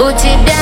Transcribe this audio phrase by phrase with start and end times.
[0.00, 0.57] У тебя